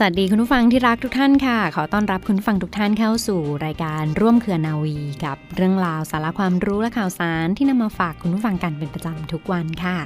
[0.00, 9.96] สวัสดีคุณผู้ฟังที่รักทุกท่านค่ะ ขอต้อนรับคุณฟังทุกท่านเข้าสู่รายการร่วมเครือนาวี กับเรื่องราวสาระความรู้และข่าวสารที่นำมาฝากคุณผู้ฟังกันเป็นประจำทุกวันค่ะ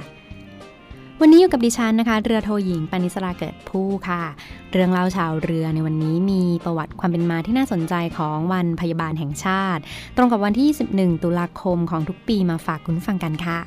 [1.21, 4.23] วันนี้อยู่กับดิฉันนะคะ เรือโทหญิงปานิสราเกิดผู้ค่ะ
[4.71, 9.81] เรื่องเล่าชาวเรือในวันนี้มีประวัติความเป็นมาที่น่าสนใจของวันพยาบาลแห่งชาติ
[10.15, 10.65] ตรงกับวันที่
[10.99, 13.59] 21 ตุลาคมของทุกปีมาฝากคุณฟังกันค่ะ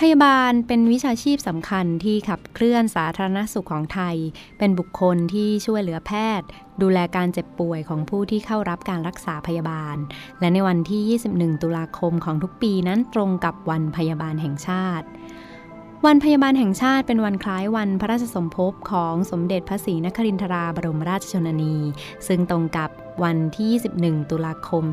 [0.00, 4.16] พยาบาลเป็นวิชาชีพสำคัญที่ขับเคลื่อนสาธารณสุขของไทย
[4.58, 6.48] เป็นบุคคลที่ช่วยเหลือแพทย์
[6.82, 9.96] ดูแลการเจ็บป่วยของผู้ที่เข้ารับการรักษาพยาบาล
[10.40, 15.06] และในวันที่ 21 ตุลาคมของทุกปีนั้นตรงกับวันพยาบาลแห่งชาติ
[16.06, 21.76] วันพยาบาลแห่งชาติเป็นวันคล้ายวันพระราชสมภพของสมเด็จพระศรีนครินทราบรมราชชนนี
[22.28, 22.90] ซึ่งตรงกับ
[23.24, 24.84] วันที่ 21 ตุลาคม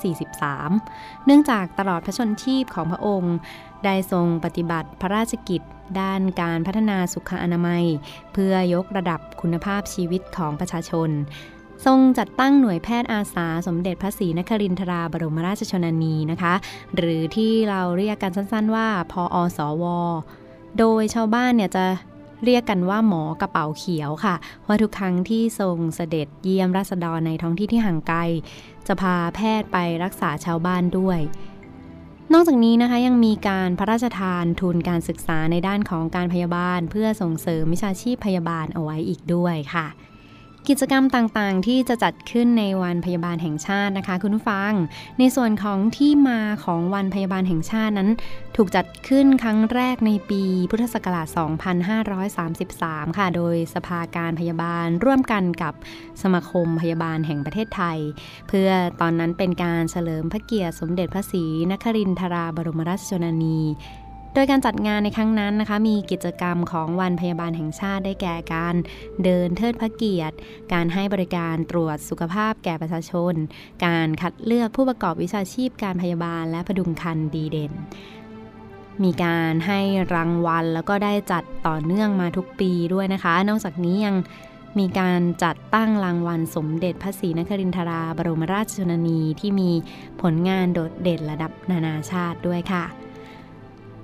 [0.00, 3.36] 2443 เนื่องจากตลอดพระชนชีพของพระองค์
[3.84, 5.62] ได้ทรงปฏิบัติพระราชกิจ
[6.00, 7.84] ด้านการพัฒนาสุขอนามัย
[8.32, 11.10] เพื่อยกระดับคุณภาพชีวิตของประชาชน
[11.86, 16.54] ทรงจัดตั้งหน่วยแพทย์อาสาสมเด็จพระศรีนครินทราบรมราชชนนีนะคะ
[16.96, 19.84] หรือที่เราเรียกกันสั้นๆว่า พออสว
[20.78, 21.84] โดยชาวบ้านเนี่ยจะ
[22.44, 24.34] เรียกกันว่าหมอกระเป๋าเขียวค่ะ
[24.66, 28.20] ว่าทุกครั้งที่ทรงเสด็จเยี่ยมราษฎรในท้องที่ที่ห่างไกล
[28.86, 31.18] จะพาแพทย์ไปรักษาชาวบ้านด้วย
[32.34, 39.86] นอกจากนี้นะคะยังมีการพระราชทานทุนการศึกษาในด้านของการพยาบาล เพื่อส่งเสริมวิชาชีพพยาบาลเอาไว้อีกด้วยค่ะ
[40.68, 44.72] กิจกรรมต่างๆ ที่จะจัดขึ้นในวันพยาบาลแห่งชาตินะคะ คุณผู้ฟัง
[45.18, 48.10] ในส่วนของที่มาของวันพยาบาลแห่งชาตินั้น
[48.56, 51.26] ถูกจัดขึ้นครั้งแรกในปีพุทธศักราช
[52.42, 55.74] 2533 ค่ะ โดยสภาการพยาบาลร่วมกันกับ
[56.22, 57.98] สมาคมพยาบาลแห่งประเทศไทย
[58.48, 58.68] เพื่อ
[59.00, 63.60] ตอนนั้นเป็นการเฉลิมพระเกียรติสมเด็จพระศรีนครินทราบรมราชชนนี
[64.34, 68.74] โดยการจัดงานในครั้งนั้นนะคะ มีกิจกรรมของวันพยาบาลแห่งชาติได้แก่การ
[69.24, 70.36] เดินเทิดพระเกียรติ
[70.72, 73.34] การให้บริการตรวจสุขภาพแก่ประชาชน
[73.86, 77.72] การคัดเลือกผู้ประกอบวิชาชีพการพยาบาลและพดุงคันดีเด่น
[79.04, 79.80] มีการให้
[80.14, 84.16] รางวัลแล้วก็ได้จัดต่อเนื่องมาทุกปีด้วยนะคะ นอกจากนี้ยัง
[84.78, 89.70] มีการจัดตั้งรางวัลสมเด็จพระศรีนครินทราบรมราชชนนีที่มี
[90.22, 92.84] ผลงานโดดเด่นระดับนานาชาติด้วยค่ะ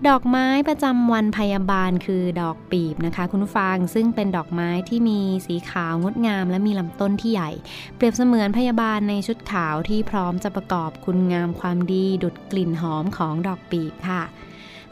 [0.09, 7.51] ดอกไม้ประจำวันพยาบาลคือดอกปีบนะคะ คุณผู้ฟังซึ่งเป็นดอกไม้ที่มีสีขาวงดงาม และมีลำต้นที่ใหญ่
[7.97, 14.23] เปรียบเสมือนพยาบาลในชุดขาวที่พร้อมจะประกอบคุณงามความดีดุดกลิ่นหอมของดอกปีบค่ะ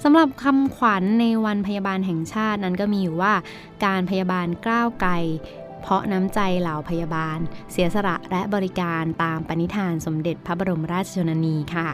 [0.03, 3.35] สำหรับคำขวัญในวันพยาบาลแห่งชาตินั้นก็มีอยู่ว่า
[3.85, 5.13] การพยาบาลกล้าวไกล
[5.83, 7.39] เพราะน้ำใจเหล่าพยาบาล
[7.73, 11.89] เสียสละและบริการตามปณิธานสมเด็จพระบรมราชชนนีค่ะ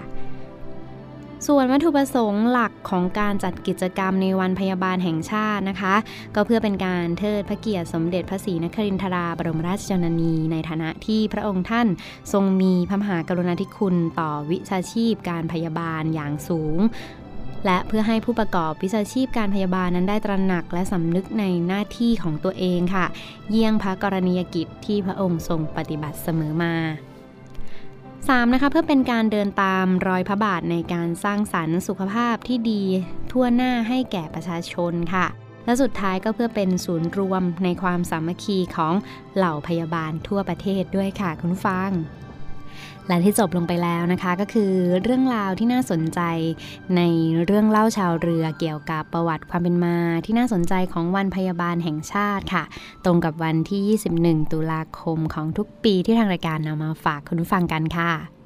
[1.46, 5.94] ส่วนวัตถุประสงค์หลักของการจัดกิจกรรมในวันพยาบาลแห่งชาตินะคะ
[6.34, 11.86] ก็เพื่อเป็นการเทิดพระเกียรติสมเด็จพระศรีนครินทราบรมราชชนนีในฐานะที่พระองค์ท่าน
[12.32, 16.78] ทรงมีพระมหากรุณาธิคุณต่อวิชาชีพการพยาบาลอย่างสูง
[17.66, 23.06] และเพื่อให้ผู้ประกอบวิชาชีพการพยาบาลนั้นได้ตระหนักและสำนึกในหน้าที่ของตัวเองค่ะ
[23.50, 26.74] เยี่ยงพระกรณียกิจที่พระองค์ทรงปฏิบัติเสมอมา
[28.28, 28.54] 3.
[28.54, 32.82] นะคะเพื่อเป็นการเดินตามรอยพระบาทในการสร้างสรรค์สุขภาพที่ดี
[33.30, 35.26] ทั่วหน้าให้แก่ประชาชนค่ะ
[35.64, 38.94] และสุดท้ายก็เพื่อเป็นศูนย์รวมในความสามัคคีของ
[39.36, 41.90] เหล่าพยาบาลทั่วประเทศด้วยค่ะคุณฟัง
[43.10, 44.72] และที่จบลงไปแล้วนะคะก็คือ
[45.02, 46.20] เรื่องราวที่น่าสนใจ
[46.96, 47.02] ใน
[47.44, 52.64] เรื่องเล่าชาวเรือเกี่ยวกับประวัติความเป็นมาที่น่าสนใจของวันพยาบาลแห่งชาติค่ะ
[53.04, 58.39] ตรงกับวันที่ 21 ตุลาคมของทุกปีที่ทางรายการนำมาฝากคุณผู้ฟังกันค่ะ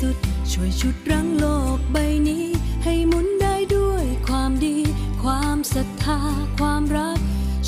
[0.00, 0.16] สุด
[0.52, 1.46] ช่วยชุดรั้งโล
[1.76, 1.96] กใบ
[2.28, 2.46] นี้
[2.84, 4.76] ให้หมุนได้ด้วยความดี
[5.22, 6.20] ความศรัทธา
[6.58, 7.18] ความรัก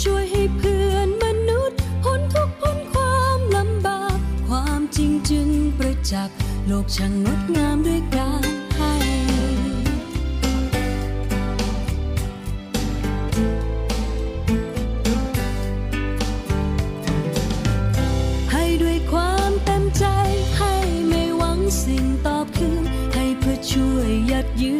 [0.03, 4.17] ช่วยให้เพื่อนมนุษย์พ้นทุกพ้นความลำบาก
[4.49, 5.49] ความจริงจึง
[5.79, 6.37] ประจักษ์
[6.67, 8.50] โลกช่างงดงามด้วยกัน
[24.41, 24.80] that you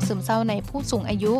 [0.00, 1.34] คซึมเศร้าในผู้สูงอายุ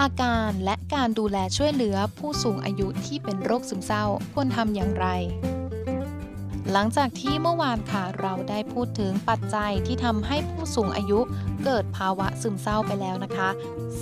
[0.00, 5.06] อาการและการดูแลช่วยเหลือผู้สูงอายุที่เป็นโรคซึมเศร้าควรทำอย่างไร
[6.72, 11.20] หลังจากที่เมื่อวานค่ะเราได้พูดถึงปัจจัยที่ทำให้ผู้สูงอายุ
[11.64, 13.50] เกิดภาวะซึมเศร้าไปแล้วนะคะ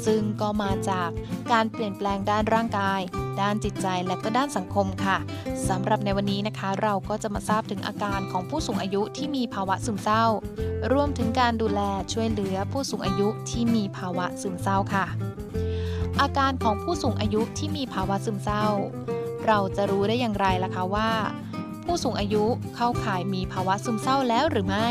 [0.05, 1.11] ซึ่งก็มาจาก
[1.53, 3.01] การเปลี่ยนแปลงด้านร่างกาย
[3.41, 5.17] ด้านจิตใจและก็ด้านสังคมค่ะ
[5.69, 10.25] สำหรับในวันนี้นะคะ เราก็จะมาทราบถึงอาการของผู้สูงอายุที่มีภาวะซึมเศร้า
[10.93, 11.81] รวมถึงการดูแล
[12.13, 15.07] ช่วยเหลือผู้สูงอายุที่มีภาวะซึมเศร้าค่ะ
[16.21, 18.65] อาการของผู้สูงอายุที่มีภาวะซึมเศร้า
[19.47, 21.11] เราจะรู้ได้อย่างไรล่ะคะว่า
[21.89, 22.45] ผู้สูงอายุ
[22.77, 24.89] เข้าข่ายมีภาวะซึมเศร้าแล้วหรือไม่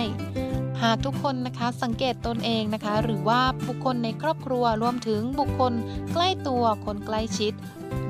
[0.81, 5.73] หากทุกคนนะคะสังเกตตนเองนะคะ หรือว่าบุคคลในครอบครัวรวมถึงบุคคล
[6.13, 7.53] ใกล้ตัวคนใกล้ชิด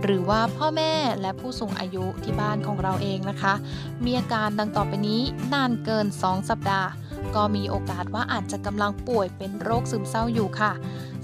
[0.04, 3.54] หรือว่าพ่อแม่และผู้สูงอายุที่บ้านของเราเองนะคะ
[4.06, 5.22] มีอาการดังต่อไปนี้
[5.54, 6.90] นานเกิน 2 สัปดาห์
[7.36, 10.72] ก็มีโอกาสว่าอาจจะกำลังป่วยเป็นโรคซึมเศร้าอยู่ค่ะ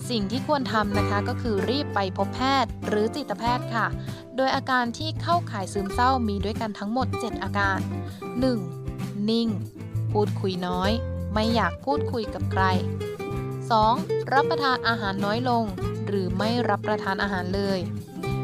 [0.09, 3.87] สิ่งที่ควรทำนะคะก็คือรีบไปพบแพทย์หรือจิตแพทย์ค่ะ
[4.35, 7.79] โดยอาการที่เข้าข่ายซึมเศร้ามีด้วยกันทั้งหมด 7 อาการ
[8.53, 9.29] 1.
[9.29, 9.49] นิ่ง
[10.11, 10.91] พูดคุยน้อย
[11.33, 12.63] ไม่อยากพูดคุยกับใคร
[13.49, 14.31] 2.
[14.33, 15.63] รับประทานอาหารน้อยลง
[16.07, 17.79] หรือไม่รับประทานอาหารเลย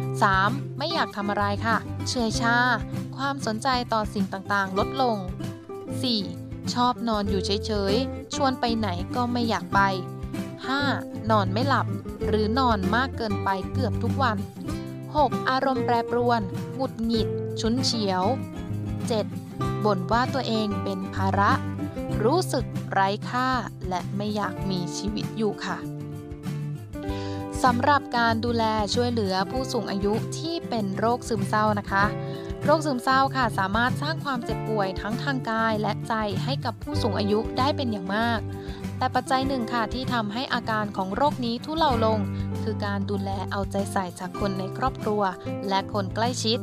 [0.08, 0.78] 3.
[0.78, 1.78] ไม่อยากทำอะไรค่ะ
[2.10, 2.58] เฉยชา
[3.18, 5.18] ความสนใจต่อสิ่งต่างๆ ลดลง
[5.96, 6.74] 4.
[6.74, 9.82] ชอบนอนอยู่เฉยๆ ชวนไปไหนก็ไม่อยากไป
[10.68, 11.30] 5.
[11.32, 11.88] นอนไม่หลับ
[12.28, 14.38] หรือนอนมากเกินไปเกือบทุกวัน
[14.94, 15.50] 6.
[15.50, 16.42] อารมณ์แปรปรวน
[16.76, 17.28] หงุดหงิด
[17.62, 18.24] ชุนเฉียว
[19.06, 19.86] 7.
[19.86, 21.52] บ่นว่าตัวเองเป็นภาระ
[22.24, 23.50] รู้สึกไร้ค่า
[23.90, 25.78] และไม่อยากมีชีวิตอยู่ค่ะ
[27.64, 28.64] สำหรับการดูแล
[28.94, 32.06] ช่วยเหลือผู้สูงอายุที่เป็นโรคซึมเศร้านะคะ
[32.66, 36.14] โรคซึมเศร้าค่ะ สามารถสร้างความเจ็บป่วยทั้งทางกายและใจ
[36.44, 38.40] ให้กับผู้สูงอายุได้เป็นอย่างมาก
[39.00, 42.20] แต่ปัจจัยหนึ่งค่ะที่ทำให้อาการของโรคนี้ทุเลาลง
[42.64, 45.22] คือการดูแลเอาใจใส่จากคนในครอบครัว
[45.70, 46.60] และคนใกล้ชิด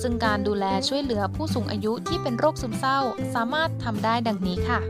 [0.00, 2.98] ซึ่งการดูแลช่วยเหลือผู้สูงอายุที่เป็นโรคซึมเศร้า
[3.34, 4.80] สามารถทำได้ดังนี้ค่ะ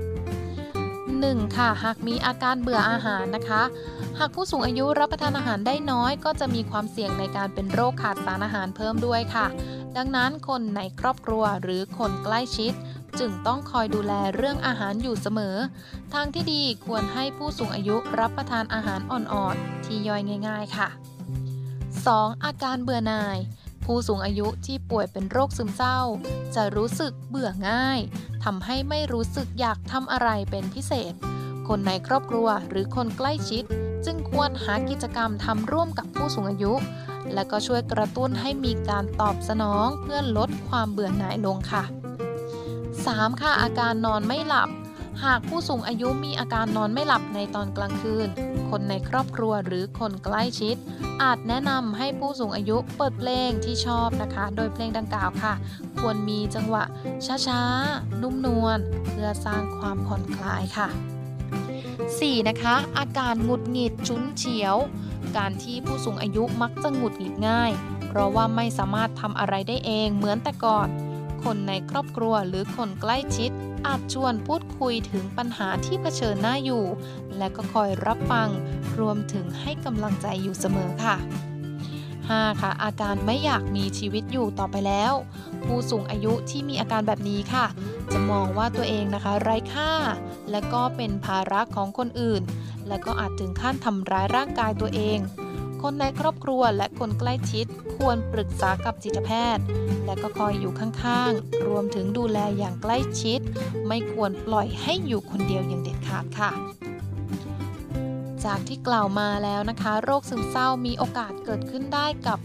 [0.76, 1.56] 1.
[1.56, 3.62] ค่ะ หากมีอาการเบื่ออาหารนะคะ
[4.18, 9.46] หากผู้สูงอายุรับประทานอาหารได้น้อย ก็จะมีความเสี่ยงในการเป็นโรคขาดสารอาหารเพิ่มด้วยค่ะ
[9.96, 12.72] ดังนั้นคนในครอบครัวหรือคนใกล้ชิด
[13.20, 15.56] จึงต้องคอยดูแลเรื่องอาหารอยู่เสมอ
[16.14, 20.88] ทางที่ดีควรให้ผู้สูงอายุรับประทานอาหารอ่อนๆ ที่ย่อยง่าย ๆ ค่ะ
[21.66, 22.44] 2.
[22.44, 23.38] อาการเบื่อหน่าย
[23.84, 26.00] ผู้สูงอายุที่ป่วยเป็นโรคซึมเศร้า
[26.54, 27.98] จะรู้สึกเบื่อง่าย
[28.44, 31.12] ทำให้ไม่รู้สึกอยากทำอะไรเป็นพิเศษ
[31.68, 33.64] คนในครอบครัวหรือคนใกล้ชิด
[34.04, 36.72] จึงควรหากิจกรรมทำร่วมกับผู้สูงอายุ
[37.34, 41.84] และก็ช่วยกระตุ้นให้มีการตอบสนองเพื่อลดความเบื่อหน่ายลงค่ะ
[43.14, 43.40] 3.
[43.40, 44.68] ค่ะอาการนอนไม่หลับ
[45.24, 48.28] หากผู้สูงอายุมีอาการนอนไม่หลับในตอนกลางคืน
[48.70, 50.76] คนในครอบครัวหรือคนใกล้ชิด
[51.22, 55.52] อาจแนะนำให้ผู้สูงอายุเปิดเพลงที่ชอบนะคะ โดยเพลงดังกล่าวค่ะ
[56.00, 56.84] ควรมีจังหวะ
[57.46, 58.78] ช้าๆ นุ่มนวล
[59.10, 60.88] เพื่อสร้างความผ่อนคลายค่ะ
[61.68, 62.48] 4.
[62.48, 64.76] นะคะ อาการหงุดหงิดฉุนเฉียว
[65.36, 67.70] การที่ผู้สูงอายุมักจะหงุดหงิดง่าย
[68.08, 70.88] เพราะว่าไม่สามารถทำอะไรได้เองเหมือนแต่ก่อน
[71.44, 73.50] คนในครอบครัวหรือคนใกล้ชิด
[73.86, 76.84] อาจชวนพูดคุยถึงปัญหาที่เผชิญหน้าอยู่
[77.38, 78.48] และก็คอยรับฟัง
[78.98, 81.16] รวมถึงให้กำลังใจอยู่เสมอค่ะ
[82.28, 82.60] 5.
[82.60, 85.12] ค่ะ อาการไม่อยากมีชีวิตอยู่ต่อไปแล้ว
[85.64, 87.66] ผู้สูงอายุที่มีอาการแบบนี้ค่ะ
[88.12, 89.92] จะมองว่าตัวเองนะคะ ไร้ค่า
[90.50, 92.42] และก็เป็นภาระของคนอื่น
[92.88, 95.18] และก็อาจถึงขั้นทำร้ายร่างกายตัวเอง
[95.82, 97.66] คนในครอบครัวและคนใกล้ชิด
[97.96, 99.64] ควรปรึกษากับจิตแพทย์
[100.06, 103.40] และก็คอยอยู่ข้างๆ รวมถึงดูแลอย่างใกล้ชิด
[103.88, 106.50] ไม่ควรปล่อยให้อยู่คนเดียวอย่างเด็ดขาดค่ะ
[108.44, 112.38] จากที่กล่าวมาแล้วนะคะ โรคซึมเศร้ามีโอกาสเกิดขึ้นได้กับ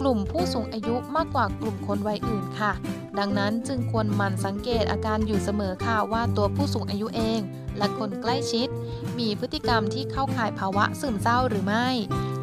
[0.00, 2.72] กลุ่มผู้สูงอายุมากกว่ากลุ่มคนวัยอื่นค่ะ
[3.18, 7.40] ดังนั้นจึงควรหมั่นสังเกตอาการอยู่เสมอค่ะว่าตัวผู้สูงอายุเอง
[7.78, 8.68] และคนใกล้ชิด
[9.18, 11.88] มีพฤติกรรมที่เข้าข่ายภาวะซึมเศร้าหรือไม่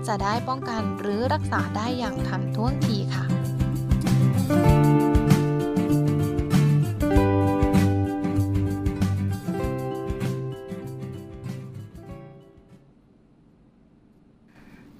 [0.07, 3.32] จะได้ป้องกันหรือรักษาได้อย่างทันท่วงทีค่ะ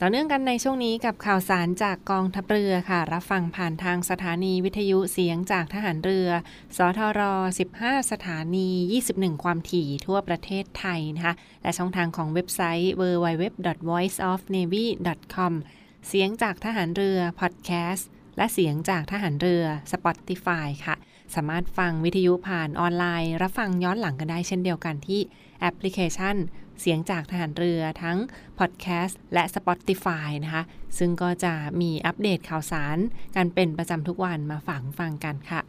[0.06, 6.28] ต่อเนื่องกันในช่วงนี้กับข่าวสารจากกองทัพเรือค่ะ รับฟังผ่านทางสถานีวิทยุเสียงจากทหารเรือ
[6.78, 7.22] สทร
[7.70, 8.70] 15 สถานี
[9.06, 15.54] 21 ความถี่ทั่วประเทศไทยนะคะ และช่องทางของเว็บไซต์ www.voiceofnavy.com
[16.08, 20.96] เสียงจากทหารเรือพอดแคสต์และเสียงจากทหารเรือ Spotify ค่ะ
[21.36, 25.22] สามารถฟังวิทยุผ่านออนไลน์ รับฟังย้อนหลังกันได้เช่นเดียวกันที่
[25.60, 26.36] แอปพลิเคชัน
[26.86, 28.18] เสียงจากทหารเรือทั้ง
[28.60, 30.64] พอดแคสต์และ Spotify นะคะ
[30.98, 32.98] ซึ่งก็จะมีอัปเดตข่าวสาร
[33.36, 35.62] กันเป็นประจำทุกวันมาฝากฟังกันค่ะ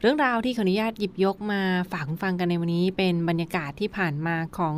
[0.00, 1.62] เรื่องราวที่ขออนุญาตหยิบยกมา
[1.92, 4.76] ฝากฟังกันในวันนี้ เป็นบรรยากาศที่ผ่านมาของ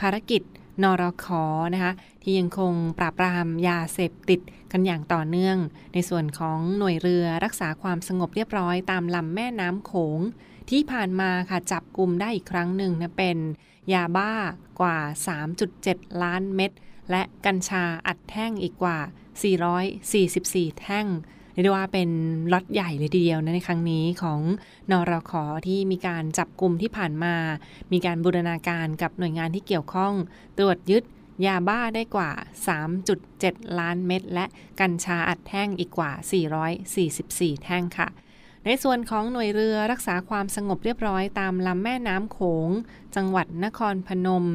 [0.00, 0.42] ภารกิจ
[0.82, 1.26] นรค
[1.74, 1.92] นะคะ
[2.22, 4.40] ที่ยังคงปราบปรามยาเสพติด
[4.72, 5.56] กันอย่างต่อเนื่อง
[5.94, 10.20] ในส่วนของหน่วยเรือรักษาความสงบเรียบร้อยตามลำแม่น้ำโขง
[10.70, 13.38] ที่ผ่านมาค่ะจับกลุ่มได้อีกครั้งหนึ่งนะเป็น
[13.92, 14.32] ยาบ้า
[14.80, 14.98] กว่า
[15.56, 16.70] 3.7 ล้านเม็ด
[17.10, 18.98] และกัญชาอัดแท่งอีกกว่า
[20.68, 21.06] 444 แท่ง
[21.52, 22.10] เรียกได้ว่าเป็น
[22.52, 24.40] ล็อตใหญ่เลยทีเดียวนะในครั้งนี้ของ
[24.90, 27.34] นอรขอที่มีการจับกลุ่มที่ผ่านมา
[27.92, 30.14] มีการบูรณาการกับหน่วยงานที่เกี่ยวข้อง
[30.58, 31.04] ตรวจยึด
[31.46, 32.30] ยาบ้าได้กว่า
[33.04, 34.46] 3.7 ล้านเม็ดและ
[34.80, 36.12] กัญชาอัดแท่งอีกกว่า
[37.54, 38.08] 444 แท่งค่ะ
[38.66, 42.68] ในส่วนของหน่วยเรือรักษาความสงบเรียบร้อยตามลำแม่น้ำโขง
[43.16, 44.46] จังหวัดนครพนม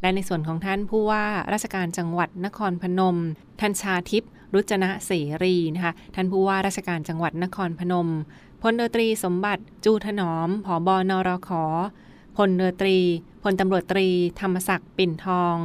[0.00, 3.16] และในส่วนของท่านผู้ว่าราชการจังหวัดนครพนม
[3.60, 5.10] ท่านชาทิพย์รุจนะเส
[5.42, 8.08] รีนะคะ ท่านผู้ว่าราชการจังหวัดนครพนม
[8.62, 11.64] พลเรือตรีสมบัติจูถนอมผอบอนรขอ
[12.36, 12.98] พลเรือตรี
[13.42, 14.08] พลตำรวจตรี
[14.40, 15.56] ธรรมศักดิ์ปิ่นทอง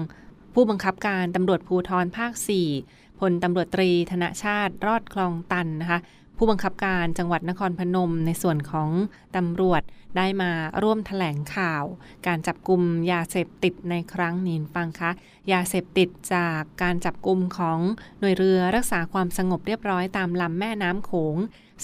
[0.53, 2.31] ผู้บังคับการตำรวจภูทรภาค
[2.75, 5.99] 4พลตำรวจตรีธนชาติรอดคลองตันนะคะ
[6.41, 8.89] ผู้บังคับการจังหวัดนครพนม ในส่วนของ
[9.35, 9.81] ตำรวจ
[10.17, 10.51] ได้มา
[10.83, 11.83] ร่วมถแถลงข่าว
[12.27, 12.81] การจับกลุ่ม
[13.11, 15.11] ยาเสพติดในครั้งนี้ฟังคะ
[15.51, 17.79] ยาเสพติดจากการจับกลุ่มของ
[18.19, 21.35] หน่วยเรือรักษาความสงบเรียบร้อยตามลำแม่น้ำโขง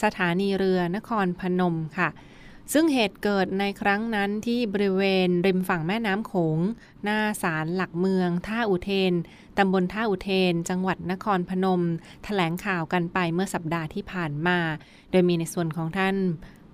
[0.01, 2.09] สถานีเรือนครพนมค่ะ
[2.73, 6.59] ซึ่งเหตุเกิดในครั้งนั้นที่บริเวณริมฝั่งแม่น้ำโขง
[7.03, 9.13] หน้าศาลหลักเมืองท่าอุเทน
[9.57, 11.85] ตำบลท่าอุเทน จังหวัดนครพนมถ
[12.23, 14.57] แถลงข่าวกันไปเมื่อสัปดาห์ที่ผ่านมา
[15.11, 16.15] โดยมีในส่วนของท่าน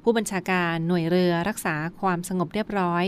[0.03, 3.05] ผู้บัญชาการหน่วยเรือรักษาความสงบเรียบร้อย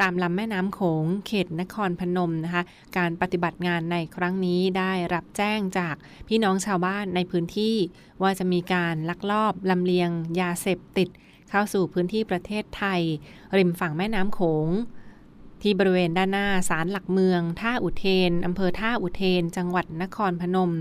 [0.00, 2.62] ตามลำแม่น้ำโขงเขตนครพนมนะคะ
[2.98, 5.94] การปฏิบัติงานในครั้งนี้ได้รับแจ้งจาก
[6.28, 7.76] พี่น้องชาวบ้านในพื้นที่
[8.22, 10.10] ว่าจะมีการลักลอบลำเลียง
[10.40, 11.08] ยาเสพติด
[11.50, 13.00] เข้าสู่พื้นที่ประเทศไทย
[13.58, 14.68] ริมฝั่งแม่น้ำโขง
[15.62, 20.72] ที่บริเวณด้านหน้าศาลหลักเมือง ท่าอุเทนอำเภอท่าอุเทน จังหวัดนครพนม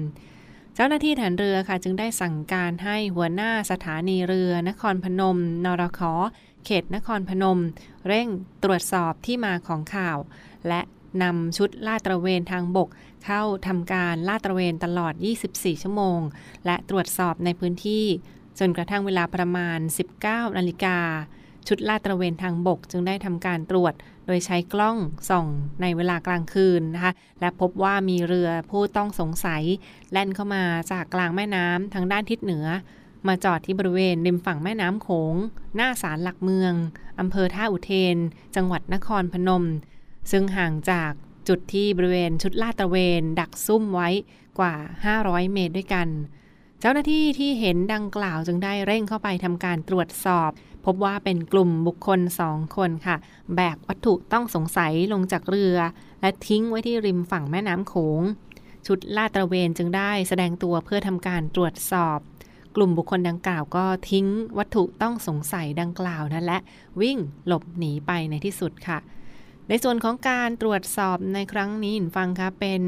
[0.76, 6.14] เจ้าหน้าที่ฐานเรือค่ะจึงได้สั่งการให้หัวหน้าสถานีเรือนครพนม นรขอ
[6.66, 7.60] เขตนครพนม
[8.08, 8.28] เร่ง
[8.64, 10.18] ตรวจสอบที่มาของข่าว
[10.68, 10.82] และ
[11.24, 12.90] นำชุดลาดตระเวนทางบก
[13.26, 15.14] เข้าทำการลาดตระเวนตลอด
[15.48, 16.20] 24 ชั่วโมง
[16.66, 18.06] และตรวจสอบในพื้นที่
[18.60, 19.80] จนกระทั่งเวลาประมาณ
[20.18, 20.98] 19 นาฬิกา
[21.68, 23.94] ชุดลาดตระเวนทางบกจึงได้ทำการตรวจ
[24.26, 24.98] โดยใช้กล้อง
[25.30, 25.48] ส่อง
[25.82, 29.64] ในเวลากลางคืนนะคะ และพบว่ามีเรือผู้ต้องสงสัย
[30.12, 32.68] แล่นเข้ามาจากกลางแม่น้ำทางด้านทิศเหนือ
[33.28, 35.36] มาจอดที่บริเวณริมฝั่งแม่น้ำโขง
[35.76, 36.74] หน้าศาลหลักเมือง
[37.20, 38.18] อำเภอท่าอุเทน
[38.56, 39.66] จังหวัดนครพนม
[40.32, 41.12] ซึ่งห่างจาก
[41.48, 44.10] จุดที่บริเวณชุดลาดตระเวน ดักซุ่มไว้
[44.60, 44.76] กว่า
[45.14, 46.08] 500 เมตรด้วยกัน
[46.80, 50.52] เจ้าหน้าที่ที่เห็นดังกล่าวจึงได้เร่งเข้าไปทำการตรวจสอบ
[50.86, 53.16] พบว่าเป็นกลุ่มบุคคลสองคนค่ะ
[53.56, 55.78] แบกวัตถุต้องสงสัยลงจากเรือ
[56.22, 58.22] และทิ้งไว้ที่ริมฝั่งแม่น้ำโขง
[58.88, 62.20] ชุดลาดตระเวนจึงได้แสดงตัวเพื่อทำการตรวจสอบ
[62.76, 66.60] กลุ่มบุคคลดังกล่าวก็ทิ้งวัตถุต้องสงสัยดังกล่าวนั้นและ
[67.02, 67.18] วิ่ง
[67.48, 69.00] หลบหนีไปในที่สุดค่ะ
[69.68, 72.84] ในส่วนของการตรวจสอบในครั้งนี้ฟังคะเป็น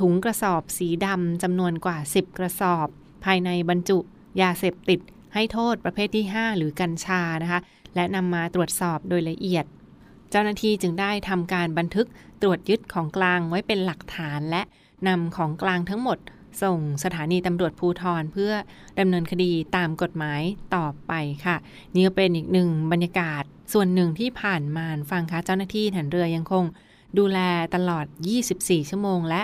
[0.00, 2.88] ถุงกระสอบสีดำจำนวนกว่า 10 กระสอบ
[3.24, 3.98] ภายในบรรจุ
[4.40, 5.00] ยาเสพติด
[5.34, 7.60] ให้โทษประเภทที่ 5 หรือกัญชานะคะ
[7.94, 9.64] และนำมาตรวจสอบโดยละเอียด
[10.30, 12.06] เจ้าหน้าที่จึงได้ทำการบันทึก
[12.42, 14.62] ตรวจยึดของกลางไว้เป็นหลักฐานและ
[15.08, 16.18] นำของกลางทั้งหมด
[16.62, 18.52] ส่งสถานีตำรวจภูทรเพื่อ
[18.98, 20.42] ดำเนินคดีตามกฎหมาย
[20.74, 21.12] ต่อไป
[21.44, 21.56] ค่ะ
[21.94, 23.42] นี่ก็เป็นอีกหนึ่งบรรยากาศ
[23.72, 26.64] ส่วนหนึ่งที่ผ่านมาฟังคะเจ้าหน้าที่ฐานเรือยังคง
[27.18, 27.38] ดูแล
[27.74, 28.06] ตลอด
[28.48, 29.42] 24 ชั่วโมงและ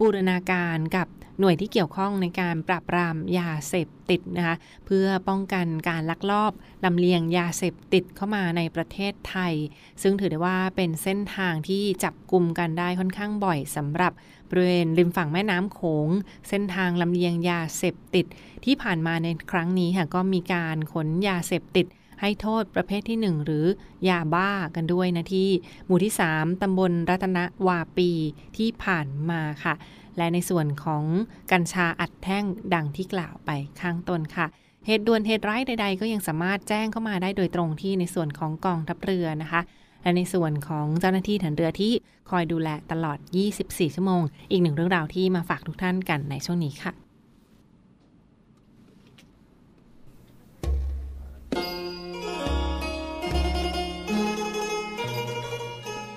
[0.00, 1.08] บูรณาการกับ
[1.42, 6.52] หน่วยที่เกี่ยวข้องในการปราบปรามยาเสพติดนะคะเพื่อป้องกันการลักลอบ
[6.84, 9.54] ลำเลียงยาเสพติดเข้ามาในประเทศไทย
[10.02, 14.12] ซึ่งถือได้ว่าเป็นเส้นทางที่จับกลุ่มกันได้ค่อนข้างบ่อยสำหรับ
[14.50, 16.08] บริเวณริมฝั่งแม่น้ำโขง
[16.48, 18.26] เส้นทางลำเลียงยาเสพติด
[18.64, 21.86] ที่ผ่านมาในครั้งนี้ค่ะก็มีการขนยาเสพติด
[22.20, 23.64] ให้โทษประเภทที่ 1 หรือ
[24.08, 25.48] ยาบ้ากันด้วยนะที่
[25.86, 28.10] หมู่ที่ 3ตำบลรัตนวาปี
[28.56, 29.74] ที่ผ่านมาค่ะ
[30.16, 31.04] และในส่วนของ
[31.52, 32.44] กัญชาอัดแท่ง
[32.74, 34.46] ดังที่กล่าวไปข้างต้นค่ะ
[34.86, 39.60] เหตุด่วนเหตุร้ายใด ๆ ก็ยังสามารถแจ้งเข้ามาได้โดยตรงที่ในส่วนของกองทัพเรือนะคะ
[40.02, 41.92] และในส่วนของเจ้าหน้าที่ฐานเรือที่
[42.30, 43.18] คอยดูแลตลอด
[43.56, 46.92] 24 ชั่วโมง อีกหนึ่งเรื่องราวที่มาฝากทุกท่านกันในช่วงนี้ค่ะ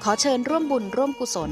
[0.04, 1.52] ขอเชิญร่วมบุญร่วมกุศล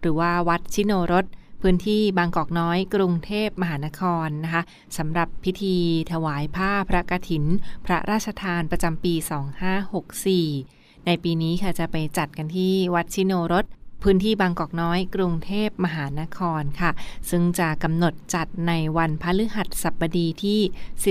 [0.00, 1.26] หรือว่าวัดชิโนรส
[1.62, 4.62] พื้นที่บางกอกน้อยกรุงเทพมหานครนะคะ
[4.98, 5.76] สำหรับพิธี
[6.12, 7.44] ถวายผ้าพระกฐิน
[7.86, 13.66] พระราชทานประจำปี 2564 ในปีนี้ค่ะจะไปจัดกันที่วัดชิโนรส
[14.02, 16.90] พื้นที่บางกอกน้อยกรุงเทพมหานครค่ะ
[17.30, 20.60] ซึ่งจะกำหนดจัดในวันพฤหัสบดีที่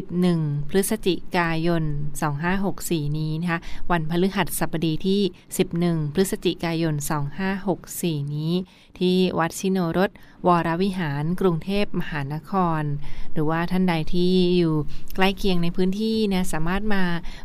[0.10, 1.84] 11 พฤศจิกายน
[2.50, 3.60] 2564 นี้นะคะ
[3.92, 5.22] วันพฤหัสบดีที่
[5.68, 6.96] 11 พฤศจิกายน
[7.64, 8.54] 2564 นี้
[9.00, 10.12] ที่วัดชิโนรส
[10.48, 12.52] วรวิหาร กรุงเทพมหานค
[12.82, 12.84] ร
[13.34, 14.76] หรือว่าท่านใดที่อยู่
[15.16, 17.04] ใกล้เคียงในพื้นที่นะสามารถมา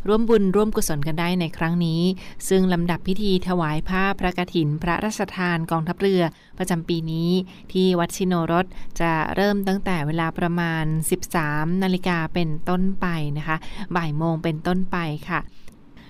[0.09, 2.00] ร่วมบุญร่วมกุศลกันได้ในครั้งนี้
[2.48, 6.22] ซึ่งลำดับพิธีถวายผ้าพระกฐิน พระราชทานกองทัพเรือ
[6.59, 7.30] ประจำปีนี้
[7.72, 8.66] ที่วัดชิโนรส
[9.00, 10.85] จะเริ่มตั้งแต่เวลาประมาณ
[11.32, 13.06] 13 นาฬิกาเป็นต้นไป
[13.38, 13.56] นะคะ
[13.96, 14.96] บ่ายโมงเป็นต้นไป
[15.28, 15.40] ค่ะ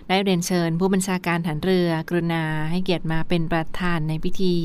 [0.08, 4.56] ได้เรียนเชิญ ผู้บัญชาการฐานเรือ กรุณาให้เกียรติมาเป็นประธานในพิธี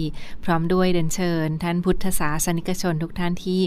[0.43, 3.61] พร้อมด้วยเรียนเชิญ ท่านพุทธศาสนิกชนทุกท่านที่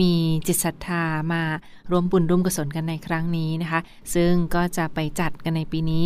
[0.00, 0.14] มี
[0.46, 1.42] จิตศรัทธามา
[1.90, 3.80] ร่วมบุญร่วมกุศลกันในครั้งนี้นะคะ
[4.14, 6.04] ซึ่งก็จะไปจัดกันในปีนี้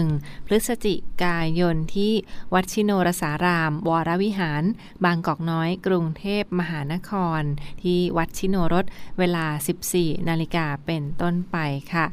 [0.00, 2.12] 11 พฤศจิกายนที่
[2.54, 4.62] วัดชิโนรสาราม วรวิหาร
[5.04, 7.42] บางกอกน้อย กรุงเทพมหานคร
[7.82, 8.84] ที่วัดชิโนรส
[9.18, 9.46] เวลา
[9.88, 11.56] 14 นาฬิกาเป็นต้นไป
[11.94, 12.06] ค่ะ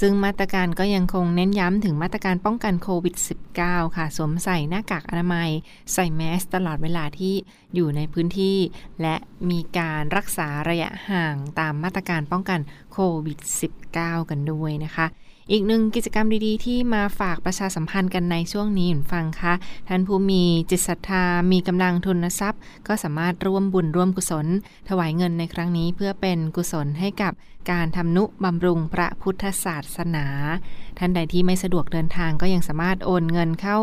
[0.00, 3.16] ซึ่งมาตรการก็ยังคงเน้นย้ำถึงมาตรการป้องกันโควิด
[3.56, 5.50] -19 ค่ะ สวมใส่หน้ากากอนามัย
[5.92, 7.34] ใส่แมสตลอดเวลาที่
[7.74, 8.58] อยู่ในพื้นที่
[9.02, 9.16] และ
[9.50, 12.60] มีการรักษาระยะห่างตามมาตรการป้องกัน
[12.92, 13.38] โควิด
[13.84, 15.06] -19 กันด้วยนะคะ
[15.50, 19.54] อีกหนึ่งกิจกรรมดีๆ ที่มาฝากประชาสัมพันธ์กันในช่วงนี้หนุนฟังคะ
[19.88, 24.46] ท่านผู้มีจิตศรัทธา มีกำลังทุนทรัพย์ ก็สามารถร่วมบุญร่วมกุศล
[24.88, 27.32] ถวายเงินในครั้งนี้เพื่อเป็นกุศลให้กับ
[27.70, 30.26] การทำนุบำรุงพระพุทธศาสนา
[30.98, 33.76] ท่านใดที่ไม่สะดวกเดินทางก็ยังสามารถโอนเงินเข้า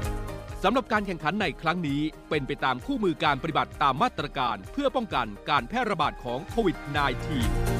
[0.00, 7.75] 1 สำหรับการแข่งขันในครั้งนี้เป็นไปตามคู่มือการปฏิบัติตามมาตรการเพื่อป้องกันการแพร่ระบาดของโควิด -19